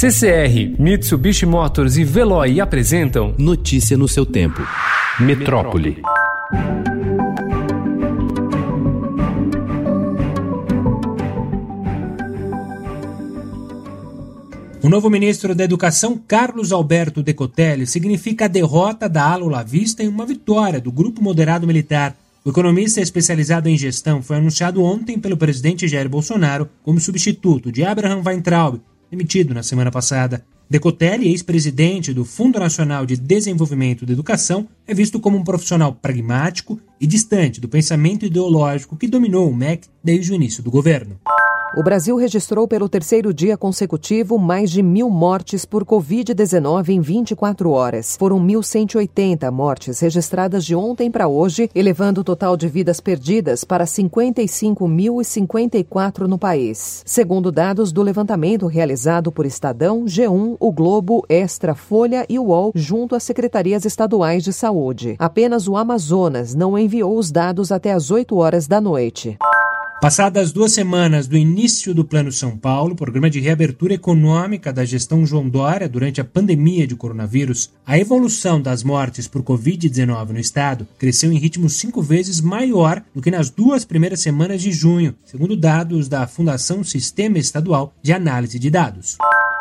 CCR, 0.00 0.76
Mitsubishi 0.78 1.44
Motors 1.44 1.96
e 1.96 2.04
Veloy 2.04 2.60
apresentam 2.60 3.34
Notícia 3.36 3.98
no 3.98 4.06
seu 4.06 4.24
tempo. 4.24 4.62
Metrópole. 5.18 6.00
O 14.80 14.88
novo 14.88 15.10
ministro 15.10 15.52
da 15.52 15.64
Educação, 15.64 16.16
Carlos 16.28 16.70
Alberto 16.70 17.20
Decotelli, 17.20 17.84
significa 17.84 18.44
a 18.44 18.48
derrota 18.48 19.08
da 19.08 19.24
ala 19.24 19.44
olavista 19.44 20.04
e 20.04 20.06
uma 20.06 20.24
vitória 20.24 20.80
do 20.80 20.92
grupo 20.92 21.20
moderado 21.20 21.66
militar. 21.66 22.14
O 22.44 22.50
economista 22.50 23.00
especializado 23.00 23.68
em 23.68 23.76
gestão 23.76 24.22
foi 24.22 24.36
anunciado 24.36 24.80
ontem 24.80 25.18
pelo 25.18 25.36
presidente 25.36 25.88
Jair 25.88 26.08
Bolsonaro 26.08 26.68
como 26.84 27.00
substituto 27.00 27.72
de 27.72 27.82
Abraham 27.82 28.22
Weintraub, 28.24 28.80
demitido 29.10 29.54
na 29.54 29.62
semana 29.62 29.90
passada. 29.90 30.44
Decotelli, 30.70 31.28
ex-presidente 31.28 32.12
do 32.12 32.26
Fundo 32.26 32.58
Nacional 32.58 33.06
de 33.06 33.16
Desenvolvimento 33.16 34.04
da 34.04 34.12
Educação, 34.12 34.68
é 34.86 34.92
visto 34.92 35.18
como 35.18 35.38
um 35.38 35.44
profissional 35.44 35.94
pragmático 35.94 36.78
e 37.00 37.06
distante 37.06 37.60
do 37.60 37.68
pensamento 37.68 38.26
ideológico 38.26 38.96
que 38.96 39.08
dominou 39.08 39.48
o 39.48 39.56
MEC 39.56 39.88
desde 40.04 40.30
o 40.30 40.34
início 40.34 40.62
do 40.62 40.70
governo. 40.70 41.18
O 41.76 41.82
Brasil 41.82 42.16
registrou 42.16 42.66
pelo 42.66 42.88
terceiro 42.88 43.30
dia 43.32 43.54
consecutivo 43.54 44.38
mais 44.38 44.70
de 44.70 44.82
mil 44.82 45.10
mortes 45.10 45.66
por 45.66 45.84
Covid-19 45.84 46.88
em 46.88 47.00
24 47.00 47.70
horas. 47.70 48.16
Foram 48.18 48.40
1.180 48.40 49.50
mortes 49.50 50.00
registradas 50.00 50.64
de 50.64 50.74
ontem 50.74 51.10
para 51.10 51.28
hoje, 51.28 51.68
elevando 51.74 52.22
o 52.22 52.24
total 52.24 52.56
de 52.56 52.68
vidas 52.68 53.00
perdidas 53.00 53.64
para 53.64 53.84
55.054 53.84 56.20
no 56.20 56.38
país. 56.38 57.02
Segundo 57.04 57.52
dados 57.52 57.92
do 57.92 58.02
levantamento 58.02 58.66
realizado 58.66 59.30
por 59.30 59.44
Estadão, 59.44 60.06
G1, 60.06 60.56
O 60.58 60.72
Globo, 60.72 61.22
Extra, 61.28 61.74
Folha 61.74 62.24
e 62.30 62.38
UOL, 62.38 62.72
junto 62.74 63.14
às 63.14 63.24
secretarias 63.24 63.84
estaduais 63.84 64.42
de 64.42 64.54
saúde. 64.54 65.16
Apenas 65.18 65.68
o 65.68 65.76
Amazonas 65.76 66.54
não 66.54 66.78
enviou 66.78 67.18
os 67.18 67.30
dados 67.30 67.70
até 67.70 67.92
às 67.92 68.10
8 68.10 68.34
horas 68.36 68.66
da 68.66 68.80
noite. 68.80 69.36
Passadas 70.00 70.52
duas 70.52 70.70
semanas 70.70 71.26
do 71.26 71.36
início 71.36 71.92
do 71.92 72.04
Plano 72.04 72.30
São 72.30 72.56
Paulo, 72.56 72.94
programa 72.94 73.28
de 73.28 73.40
reabertura 73.40 73.94
econômica 73.94 74.72
da 74.72 74.84
gestão 74.84 75.26
João 75.26 75.48
Dória 75.48 75.88
durante 75.88 76.20
a 76.20 76.24
pandemia 76.24 76.86
de 76.86 76.94
coronavírus, 76.94 77.72
a 77.84 77.98
evolução 77.98 78.62
das 78.62 78.84
mortes 78.84 79.26
por 79.26 79.42
Covid-19 79.42 80.28
no 80.28 80.38
estado 80.38 80.86
cresceu 81.00 81.32
em 81.32 81.38
ritmo 81.38 81.68
cinco 81.68 82.00
vezes 82.00 82.40
maior 82.40 83.02
do 83.12 83.20
que 83.20 83.28
nas 83.28 83.50
duas 83.50 83.84
primeiras 83.84 84.20
semanas 84.20 84.62
de 84.62 84.70
junho, 84.70 85.16
segundo 85.24 85.56
dados 85.56 86.06
da 86.06 86.28
Fundação 86.28 86.84
Sistema 86.84 87.36
Estadual 87.36 87.92
de 88.00 88.12
Análise 88.12 88.56
de 88.56 88.70
Dados. 88.70 89.18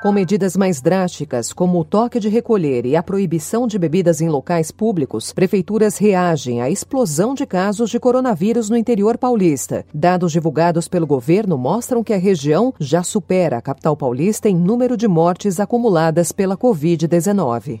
Com 0.00 0.12
medidas 0.12 0.56
mais 0.56 0.80
drásticas, 0.80 1.52
como 1.52 1.80
o 1.80 1.84
toque 1.84 2.20
de 2.20 2.28
recolher 2.28 2.86
e 2.86 2.94
a 2.94 3.02
proibição 3.02 3.66
de 3.66 3.76
bebidas 3.76 4.20
em 4.20 4.28
locais 4.28 4.70
públicos, 4.70 5.32
prefeituras 5.32 5.98
reagem 5.98 6.62
à 6.62 6.70
explosão 6.70 7.34
de 7.34 7.44
casos 7.44 7.90
de 7.90 7.98
coronavírus 7.98 8.70
no 8.70 8.76
interior 8.76 9.18
paulista. 9.18 9.84
Dados 9.92 10.30
divulgados 10.30 10.86
pelo 10.86 11.04
governo 11.04 11.58
mostram 11.58 12.04
que 12.04 12.12
a 12.12 12.18
região 12.18 12.72
já 12.78 13.02
supera 13.02 13.56
a 13.56 13.60
capital 13.60 13.96
paulista 13.96 14.48
em 14.48 14.54
número 14.54 14.96
de 14.96 15.08
mortes 15.08 15.58
acumuladas 15.58 16.30
pela 16.30 16.56
Covid-19. 16.56 17.80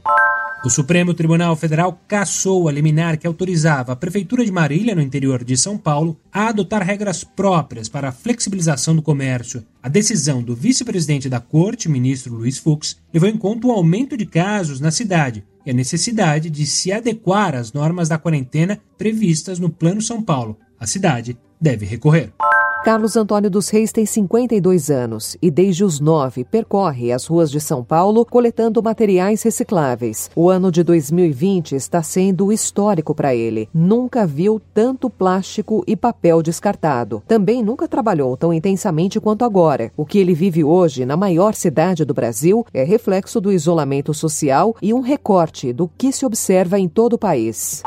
O 0.64 0.68
Supremo 0.68 1.14
Tribunal 1.14 1.54
Federal 1.54 2.00
cassou 2.08 2.68
a 2.68 2.72
liminar 2.72 3.16
que 3.16 3.28
autorizava 3.28 3.92
a 3.92 3.96
Prefeitura 3.96 4.44
de 4.44 4.50
Marília, 4.50 4.92
no 4.92 5.00
interior 5.00 5.44
de 5.44 5.56
São 5.56 5.78
Paulo, 5.78 6.18
a 6.32 6.48
adotar 6.48 6.82
regras 6.82 7.22
próprias 7.22 7.88
para 7.88 8.08
a 8.08 8.12
flexibilização 8.12 8.96
do 8.96 9.00
comércio. 9.00 9.64
A 9.80 9.88
decisão 9.88 10.42
do 10.42 10.56
vice-presidente 10.56 11.28
da 11.28 11.38
Corte, 11.38 11.88
ministro 11.88 12.34
Luiz 12.34 12.58
Fux, 12.58 12.96
levou 13.14 13.28
em 13.28 13.36
conta 13.36 13.68
o 13.68 13.70
aumento 13.70 14.16
de 14.16 14.26
casos 14.26 14.80
na 14.80 14.90
cidade 14.90 15.44
e 15.64 15.70
a 15.70 15.74
necessidade 15.74 16.50
de 16.50 16.66
se 16.66 16.90
adequar 16.90 17.54
às 17.54 17.72
normas 17.72 18.08
da 18.08 18.18
quarentena 18.18 18.80
previstas 18.98 19.60
no 19.60 19.70
Plano 19.70 20.02
São 20.02 20.20
Paulo. 20.20 20.58
A 20.78 20.88
cidade 20.88 21.38
deve 21.60 21.86
recorrer. 21.86 22.32
Carlos 22.88 23.18
Antônio 23.18 23.50
dos 23.50 23.68
Reis 23.68 23.92
tem 23.92 24.06
52 24.06 24.90
anos 24.90 25.36
e, 25.42 25.50
desde 25.50 25.84
os 25.84 26.00
nove, 26.00 26.42
percorre 26.42 27.12
as 27.12 27.26
ruas 27.26 27.50
de 27.50 27.60
São 27.60 27.84
Paulo 27.84 28.24
coletando 28.24 28.82
materiais 28.82 29.42
recicláveis. 29.42 30.30
O 30.34 30.48
ano 30.48 30.72
de 30.72 30.82
2020 30.82 31.74
está 31.74 32.02
sendo 32.02 32.50
histórico 32.50 33.14
para 33.14 33.34
ele. 33.34 33.68
Nunca 33.74 34.26
viu 34.26 34.58
tanto 34.72 35.10
plástico 35.10 35.84
e 35.86 35.94
papel 35.94 36.42
descartado. 36.42 37.22
Também 37.28 37.62
nunca 37.62 37.86
trabalhou 37.86 38.38
tão 38.38 38.54
intensamente 38.54 39.20
quanto 39.20 39.44
agora. 39.44 39.92
O 39.94 40.06
que 40.06 40.18
ele 40.18 40.32
vive 40.32 40.64
hoje 40.64 41.04
na 41.04 41.14
maior 41.14 41.54
cidade 41.54 42.06
do 42.06 42.14
Brasil 42.14 42.64
é 42.72 42.84
reflexo 42.84 43.38
do 43.38 43.52
isolamento 43.52 44.14
social 44.14 44.74
e 44.80 44.94
um 44.94 45.00
recorte 45.00 45.74
do 45.74 45.88
que 45.88 46.10
se 46.10 46.24
observa 46.24 46.78
em 46.78 46.88
todo 46.88 47.12
o 47.12 47.18
país. 47.18 47.82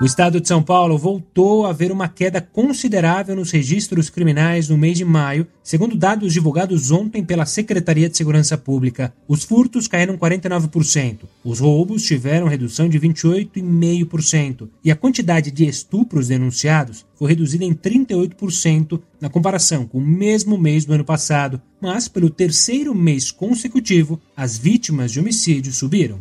O 0.00 0.04
estado 0.04 0.40
de 0.40 0.46
São 0.46 0.62
Paulo 0.62 0.96
voltou 0.96 1.66
a 1.66 1.72
ver 1.72 1.90
uma 1.90 2.06
queda 2.06 2.40
considerável 2.40 3.34
nos 3.34 3.50
registros 3.50 4.08
criminais 4.08 4.68
no 4.68 4.78
mês 4.78 4.96
de 4.96 5.04
maio, 5.04 5.44
segundo 5.60 5.96
dados 5.96 6.32
divulgados 6.32 6.92
ontem 6.92 7.24
pela 7.24 7.44
Secretaria 7.44 8.08
de 8.08 8.16
Segurança 8.16 8.56
Pública. 8.56 9.12
Os 9.26 9.42
furtos 9.42 9.88
caíram 9.88 10.16
49%, 10.16 11.22
os 11.44 11.58
roubos 11.58 12.04
tiveram 12.04 12.46
redução 12.46 12.88
de 12.88 13.00
28,5% 13.00 14.68
e 14.84 14.92
a 14.92 14.96
quantidade 14.96 15.50
de 15.50 15.66
estupros 15.66 16.28
denunciados 16.28 17.04
foi 17.16 17.30
reduzida 17.30 17.64
em 17.64 17.74
38% 17.74 19.00
na 19.20 19.28
comparação 19.28 19.84
com 19.84 19.98
o 19.98 20.06
mesmo 20.06 20.56
mês 20.56 20.84
do 20.84 20.92
ano 20.92 21.04
passado, 21.04 21.60
mas 21.80 22.06
pelo 22.06 22.30
terceiro 22.30 22.94
mês 22.94 23.32
consecutivo, 23.32 24.20
as 24.36 24.56
vítimas 24.56 25.10
de 25.10 25.18
homicídio 25.18 25.72
subiram. 25.72 26.20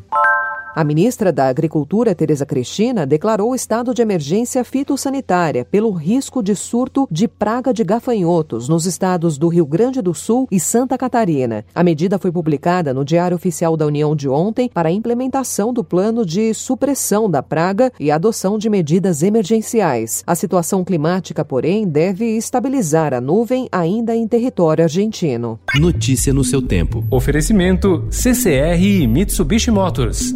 A 0.78 0.84
ministra 0.84 1.32
da 1.32 1.48
Agricultura, 1.48 2.14
Tereza 2.14 2.46
Cristina, 2.46 3.04
declarou 3.04 3.56
estado 3.56 3.96
de 3.96 4.04
emergência 4.04 4.64
fitossanitária 4.64 5.66
pelo 5.66 5.90
risco 5.90 6.44
de 6.44 6.56
surto 6.56 7.08
de 7.10 7.28
praga 7.28 7.74
de 7.74 7.84
gafanhotos 7.84 8.70
nos 8.70 8.86
estados 8.86 9.40
do 9.40 9.48
Rio 9.48 9.66
Grande 9.66 10.04
do 10.04 10.14
Sul 10.14 10.48
e 10.52 10.60
Santa 10.60 10.96
Catarina. 10.96 11.66
A 11.74 11.84
medida 11.84 12.20
foi 12.20 12.32
publicada 12.32 12.94
no 12.94 13.04
Diário 13.04 13.34
Oficial 13.34 13.76
da 13.76 13.88
União 13.88 14.16
de 14.16 14.30
ontem 14.30 14.70
para 14.72 14.90
a 14.90 14.92
implementação 14.92 15.74
do 15.74 15.84
plano 15.84 16.24
de 16.24 16.54
supressão 16.54 17.28
da 17.28 17.42
praga 17.42 17.92
e 18.00 18.12
adoção 18.12 18.56
de 18.56 18.70
medidas 18.70 19.24
emergenciais. 19.24 20.24
A 20.28 20.36
situação 20.36 20.84
climática, 20.84 21.44
porém, 21.44 21.88
deve 21.88 22.38
estabilizar 22.38 23.16
a 23.16 23.20
nuvem 23.20 23.68
ainda 23.72 24.16
em 24.16 24.28
território 24.28 24.84
argentino. 24.84 25.59
Notícia 25.80 26.32
no 26.32 26.44
seu 26.44 26.62
tempo. 26.62 27.04
Oferecimento 27.09 28.06
CCR 28.12 28.80
e 28.80 29.08
Mitsubishi 29.08 29.72
Motors. 29.72 30.36